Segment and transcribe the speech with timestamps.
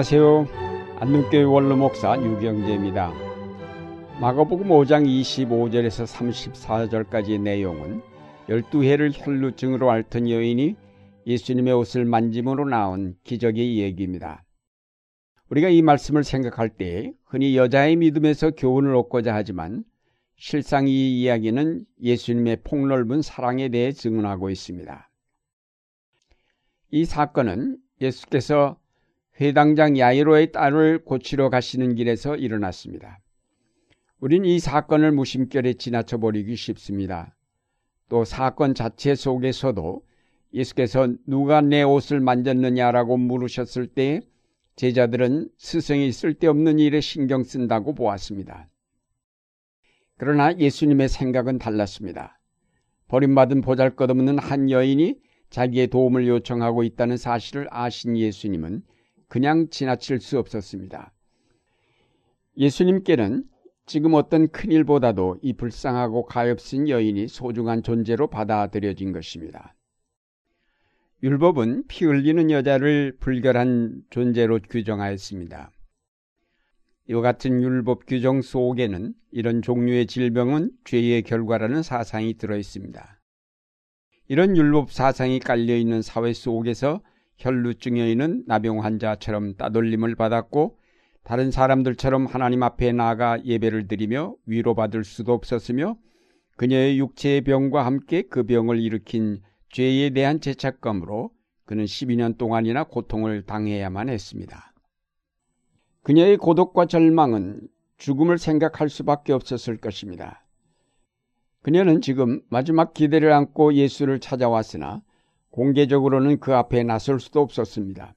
[0.00, 0.46] 안녕하세요.
[0.98, 3.12] 안동교회 원로 목사 유경재입니다.
[4.18, 8.00] 마가복음 5장 25절에서 34절까지의 내용은
[8.48, 10.74] 12해를 혈루증으로 앓던 여인이
[11.26, 14.42] 예수님의 옷을 만짐으로 나온 기적의 얘기입니다.
[15.50, 19.84] 우리가 이 말씀을 생각할 때 흔히 여자의 믿음에서 교훈을 얻고자 하지만
[20.36, 25.10] 실상 이 이야기는 예수님의 폭넓은 사랑에 대해 증언하고 있습니다.
[26.90, 28.80] 이 사건은 예수께서
[29.40, 33.20] 회당장 야이로의 딸을 고치러 가시는 길에서 일어났습니다.
[34.20, 37.34] 우린 이 사건을 무심결에 지나쳐 버리기 쉽습니다.
[38.10, 40.02] 또 사건 자체 속에서도
[40.52, 44.20] 예수께서 누가 내 옷을 만졌느냐라고 물으셨을 때
[44.76, 48.68] 제자들은 스승이 쓸데없는 일에 신경 쓴다고 보았습니다.
[50.18, 52.38] 그러나 예수님의 생각은 달랐습니다.
[53.08, 58.82] 버림받은 보잘것없는 한 여인이 자기의 도움을 요청하고 있다는 사실을 아신 예수님은
[59.30, 61.12] 그냥 지나칠 수 없었습니다.
[62.56, 63.44] 예수님께는
[63.86, 69.76] 지금 어떤 큰일보다도 이 불쌍하고 가엾은 여인이 소중한 존재로 받아들여진 것입니다.
[71.22, 75.70] 율법은 피 흘리는 여자를 불결한 존재로 규정하였습니다.
[77.08, 83.20] 이와 같은 율법 규정 속에는 이런 종류의 질병은 죄의 결과라는 사상이 들어 있습니다.
[84.26, 87.00] 이런 율법 사상이 깔려 있는 사회 속에서
[87.40, 90.76] 혈루증 여인은 나병 환자처럼 따돌림을 받았고
[91.24, 95.96] 다른 사람들처럼 하나님 앞에 나아가 예배를 드리며 위로받을 수도 없었으며
[96.56, 101.30] 그녀의 육체의 병과 함께 그 병을 일으킨 죄에 대한 죄책감으로
[101.64, 104.74] 그는 12년 동안이나 고통을 당해야만 했습니다.
[106.02, 110.44] 그녀의 고독과 절망은 죽음을 생각할 수밖에 없었을 것입니다.
[111.62, 115.02] 그녀는 지금 마지막 기대를 안고 예수를 찾아왔으나
[115.50, 118.14] 공개적으로는 그 앞에 나설 수도 없었습니다.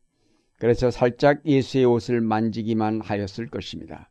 [0.58, 4.10] 그래서 살짝 예수의 옷을 만지기만 하였을 것입니다.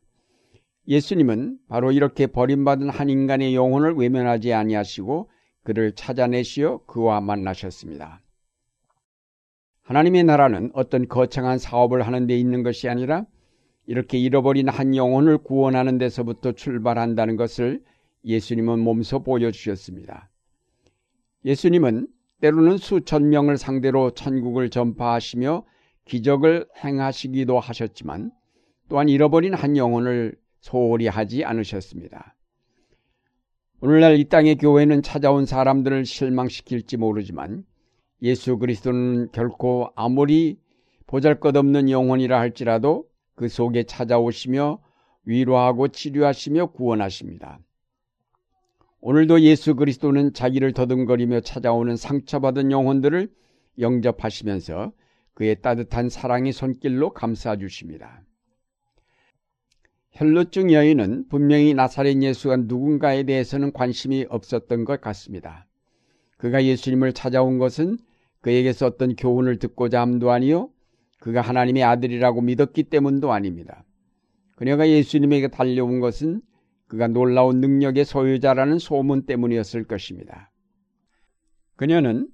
[0.87, 5.29] 예수님은 바로 이렇게 버림받은 한 인간의 영혼을 외면하지 아니하시고
[5.63, 8.21] 그를 찾아내시어 그와 만나셨습니다.
[9.83, 13.25] 하나님의 나라는 어떤 거창한 사업을 하는 데 있는 것이 아니라
[13.85, 17.83] 이렇게 잃어버린 한 영혼을 구원하는 데서부터 출발한다는 것을
[18.25, 20.29] 예수님은 몸소 보여주셨습니다.
[21.45, 22.07] 예수님은
[22.43, 25.63] 때로는 수천 명을 상대로 천국을 전파하시며
[26.03, 28.31] 기적을 행하시기도 하셨지만
[28.89, 32.35] 또한 잃어버린 한 영혼을 소홀히 하지 않으셨습니다.
[33.79, 37.63] 오늘날 이 땅의 교회는 찾아온 사람들을 실망시킬지 모르지만
[38.21, 40.59] 예수 그리스도는 결코 아무리
[41.07, 43.05] 보잘 것 없는 영혼이라 할지라도
[43.35, 44.81] 그 속에 찾아오시며
[45.23, 47.59] 위로하고 치료하시며 구원하십니다.
[49.05, 53.29] 오늘도 예수 그리스도는 자기를 더듬거리며 찾아오는 상처받은 영혼들을
[53.77, 54.93] 영접하시면서
[55.33, 58.23] 그의 따뜻한 사랑의 손길로 감싸 주십니다.
[60.11, 65.67] 혈루증 여인은 분명히 나사렛 예수가 누군가에 대해서는 관심이 없었던 것 같습니다.
[66.37, 67.97] 그가 예수님을 찾아온 것은
[68.39, 70.69] 그에게서 어떤 교훈을 듣고자 함도 아니요
[71.19, 73.83] 그가 하나님의 아들이라고 믿었기 때문도 아닙니다.
[74.55, 76.41] 그녀가 예수님에게 달려온 것은
[76.93, 80.51] 그가 놀라운 능력의 소유자라는 소문 때문이었을 것입니다.
[81.75, 82.29] 그녀는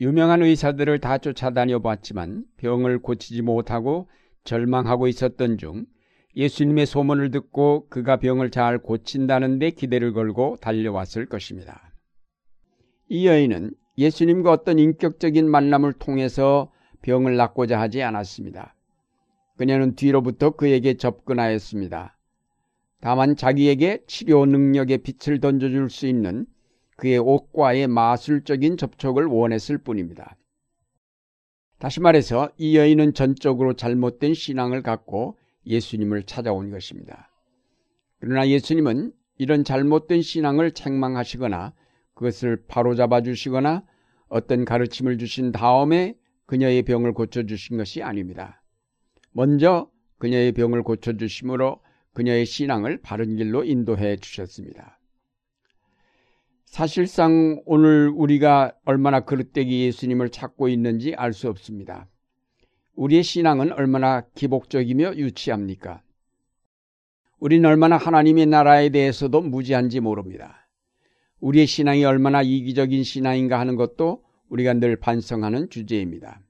[0.00, 4.08] 유명한 의사들을 다 쫓아다녀 봤지만 병을 고치지 못하고
[4.42, 5.86] 절망하고 있었던 중
[6.34, 11.92] 예수님의 소문을 듣고 그가 병을 잘 고친다는 데 기대를 걸고 달려왔을 것입니다.
[13.08, 16.72] 이 여인은 예수님과 어떤 인격적인 만남을 통해서
[17.02, 18.74] 병을 낫고자 하지 않았습니다.
[19.56, 22.16] 그녀는 뒤로부터 그에게 접근하였습니다.
[23.00, 26.46] 다만 자기에게 치료 능력의 빛을 던져줄 수 있는
[26.96, 30.36] 그의 옷과의 마술적인 접촉을 원했을 뿐입니다.
[31.78, 37.30] 다시 말해서 이 여인은 전적으로 잘못된 신앙을 갖고 예수님을 찾아온 것입니다.
[38.18, 41.72] 그러나 예수님은 이런 잘못된 신앙을 책망하시거나
[42.12, 43.82] 그것을 바로잡아 주시거나
[44.28, 46.14] 어떤 가르침을 주신 다음에
[46.44, 48.62] 그녀의 병을 고쳐주신 것이 아닙니다.
[49.32, 51.80] 먼저 그녀의 병을 고쳐주심으로
[52.14, 54.98] 그녀의 신앙을 바른 길로 인도해 주셨습니다.
[56.64, 62.08] 사실상 오늘 우리가 얼마나 그릇되게 예수님을 찾고 있는지 알 수 없습니다.
[62.94, 66.02] 우리의 신앙은 얼마나 기복적이며 유치합니까?
[67.38, 70.68] 우리는 얼마나 하나님의 나라에 대해서도 무지한지 모릅니다.
[71.40, 76.42] 우리의 신앙이 얼마나 이기적인 신앙인가 하는 것도 우리가 늘 반성하는 주제입니다.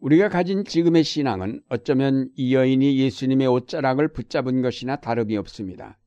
[0.00, 5.98] 우리가 가진 지금의 신앙은 어쩌면 이 여인이 예수님의 옷자락을 붙잡은 것이나 다름이 없습니다.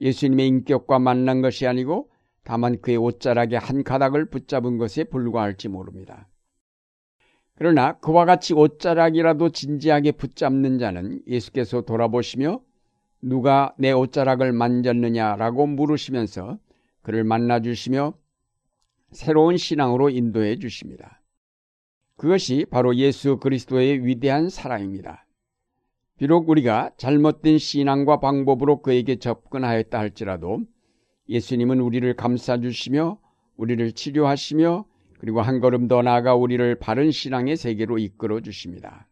[0.00, 2.10] 예수님의 인격과 만난 것이 아니고
[2.44, 6.28] 다만 그의 옷자락의 한 가닥을 붙잡은 것에 불과할지 모릅니다.
[7.56, 12.62] 그러나 그와 같이 옷자락이라도 진지하게 붙잡는 자는 예수께서 돌아보시며
[13.20, 16.58] 누가 내 옷자락을 만졌느냐라고 물으시면서
[17.02, 18.14] 그를 만나주시며
[19.12, 21.19] 새로운 신앙으로 인도해 주십니다.
[22.20, 25.26] 그것이 바로 예수 그리스도의 위대한 사랑입니다.
[26.18, 30.60] 비록 우리가 잘못된 신앙과 방법으로 그에게 접근하였다 할지라도
[31.30, 33.18] 예수님은 우리를 감싸주시며
[33.56, 34.84] 우리를 치료하시며
[35.18, 39.08] 그리고 한 걸음 더 나아가 우리를 바른 신앙의 세계로 이끌어 주십니다.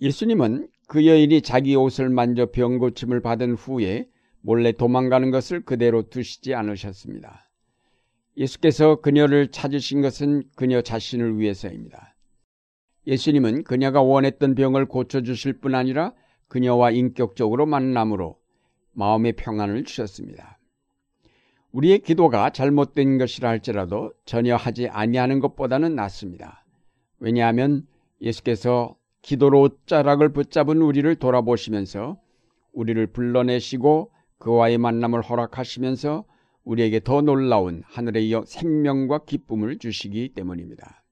[0.00, 4.08] 예수님은 그 여인이 자기 옷을 만져 병 고침을 받은 후에
[4.40, 7.49] 몰래 도망가는 것을 그대로 두시지 않으셨습니다.
[8.40, 12.16] 예수께서 그녀를 찾으신 것은 그녀 자신을 위해서입니다.
[13.06, 16.14] 예수님은 그녀가 원했던 병을 고쳐주실 뿐 아니라
[16.48, 18.38] 그녀와 인격적으로 만남으로
[18.92, 20.58] 마음의 평안을 주셨습니다.
[21.72, 26.64] 우리의 기도가 잘못된 것이라 할지라도 전혀 하지 아니하는 것보다는 낫습니다.
[27.18, 27.86] 왜냐하면
[28.22, 32.18] 예수께서 기도로 옷자락을 붙잡은 우리를 돌아보시면서
[32.72, 36.24] 우리를 불러내시고 그와의 만남을 허락하시면서
[36.64, 41.04] 우리에게 더 놀라운 하늘의 생명과 기쁨을 주시기 때문입니다.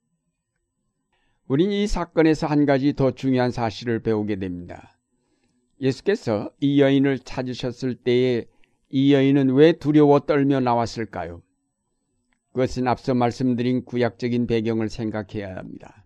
[1.46, 4.98] 우린 이 사건에서 한 가지 더 중요한 사실을 배우게 됩니다.
[5.80, 8.44] 예수께서 이 여인을 찾으셨을 때에
[8.90, 11.42] 이 여인은 왜 두려워 떨며 나왔을까요?
[12.52, 16.04] 그것은 앞서 말씀드린 구약적인 배경을 생각해야 합니다.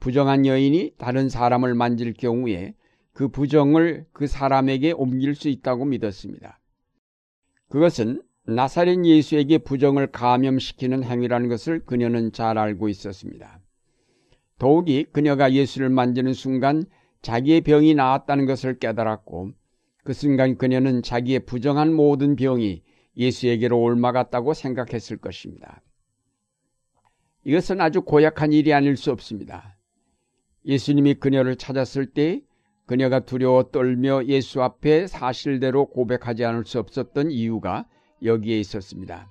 [0.00, 2.74] 부정한 여인이 다른 사람을 만질 경우에
[3.12, 6.60] 그 부정을 그 사람에게 옮길 수 있다고 믿었습니다.
[7.68, 13.60] 그것은 나사렛 예수에게 부정을 감염시키는 행위라는 것을 그녀는 잘 알고 있었습니다.
[14.58, 16.84] 더욱이 그녀가 예수를 만지는 순간
[17.22, 19.50] 자기의 병이 나았다는 것을 깨달았고
[20.04, 22.84] 그 순간 그녀는 자기의 부정한 모든 병이
[23.16, 25.82] 예수에게로 옮아갔다고 생각했을 것입니다.
[27.44, 29.76] 이것은 아주 고약한 일이 아닐 수 없습니다.
[30.64, 32.42] 예수님이 그녀를 찾았을 때
[32.86, 37.88] 그녀가 두려워 떨며 예수 앞에 사실대로 고백하지 않을 수 없었던 이유가
[38.22, 39.30] 여기에 있었습니다.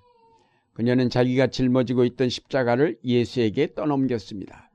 [0.74, 4.72] 그녀는 자기가 짊어지고 있던 십자가를 예수에게 떠넘겼습니다.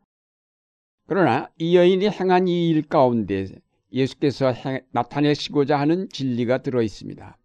[1.06, 3.46] 그러나 이 여인이 행한 이 일 가운데
[3.92, 4.54] 예수께서
[4.92, 7.36] 나타내시고자 하는 진리가 들어 있습니다.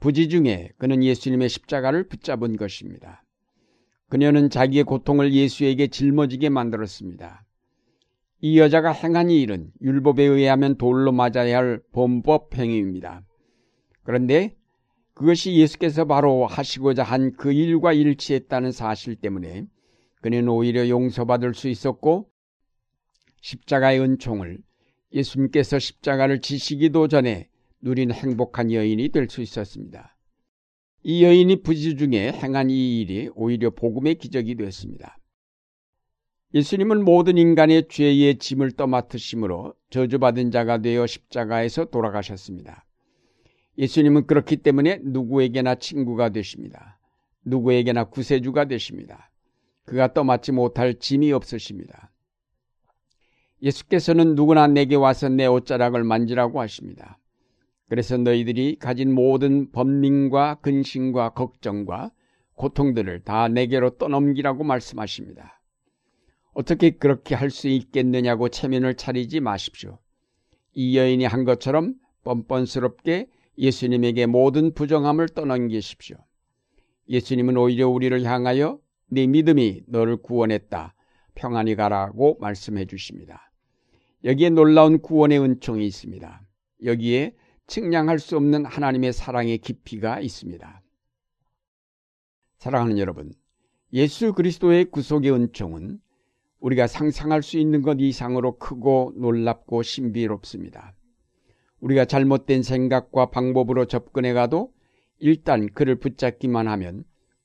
[0.00, 3.24] 부지 중에 그는 예수님의 십자가를 붙잡은 것입니다.
[4.10, 7.46] 그녀는 자기의 고통을 예수에게 짊어지게 만들었습니다.
[8.40, 13.22] 이 여자가 행한 이 일은 율법에 의하면 돌로 맞아야 할 범법 행위입니다.
[14.02, 14.56] 그런데
[15.14, 19.66] 그것이 예수께서 바로 하시고자 한 그 일과 일치했다는 사실 때문에
[20.20, 22.28] 그는 오히려 용서받을 수 있었고
[23.40, 24.58] 십자가의 은총을
[25.12, 27.48] 예수님께서 십자가를 지시기도 전에
[27.80, 30.16] 누린 행복한 여인이 될 수 있었습니다.
[31.02, 35.18] 이 여인이 부지 중에 행한 이 일이 오히려 복음의 기적이 되었습니다.
[36.54, 42.83] 예수님은 모든 인간의 죄의 짐을 떠맡으심으로 저주받은 자가 되어 십자가에서 돌아가셨습니다.
[43.78, 46.98] 예수님은 그렇기 때문에 누구에게나 친구가 되십니다.
[47.44, 49.30] 누구에게나 구세주가 되십니다.
[49.84, 52.10] 그가 떠맡지 못할 짐이 없으십니다.
[53.62, 57.18] 예수께서는 누구나 내게 와서 내 옷자락을 만지라고 하십니다.
[57.88, 62.10] 그래서 너희들이 가진 모든 범민과 근심과 걱정과
[62.54, 65.60] 고통들을 다 내게로 떠넘기라고 말씀하십니다.
[66.52, 69.98] 어떻게 그렇게 할 수 있겠느냐고 체면을 차리지 마십시오.
[70.72, 76.16] 이 여인이 한 것처럼 뻔뻔스럽게 예수님에게 모든 부정함을 떠넘기십시오.
[77.08, 80.94] 예수님은 오히려 우리를 향하여 네 믿음이 너를 구원했다.
[81.34, 83.52] 평안히 가라고 말씀해 주십니다.
[84.24, 86.42] 여기에 놀라운 구원의 은총이 있습니다.
[86.84, 87.34] 여기에
[87.66, 90.82] 측량할 수 없는 하나님의 사랑의 깊이가 있습니다.
[92.58, 93.32] 사랑하는 여러분,
[93.92, 96.00] 예수 그리스도의 구속의 은총은
[96.60, 100.94] 우리가 상상할 수 있는 것 이상으로 크고 놀랍고 신비롭습니다.
[101.84, 104.72] 우리가 잘못된 생각과 방법으로 접근해 가도
[105.18, 107.04] 일단 그를 붙잡기만 하면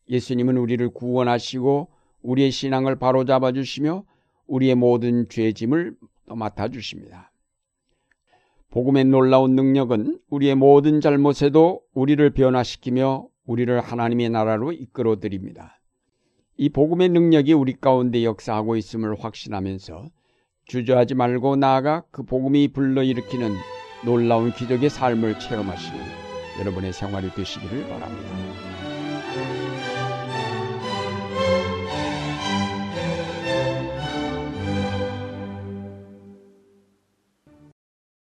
[0.10, 1.90] 예수님은 우리를 구원하시고
[2.22, 4.06] 우리의 신앙을 바로잡아 주시며
[4.48, 5.96] 우리의 모든 죄짐을
[6.28, 7.34] 맡아 주십니다.
[8.72, 15.82] 복음의 놀라운 능력은 우리의 모든 잘못에도 우리를 변화시키며 우리를 하나님의 나라로 이끌어 드립니다.
[16.56, 20.10] 이 복음의 능력이 우리 가운데 역사하고 있음을 확신하면서
[20.66, 26.00] 주저하지 말고 나아가 그 복음이 불러일으키는 놀라운 기적의 삶을 체험하시는
[26.60, 29.69] 여러분의 생활이 되시기를 바랍니다.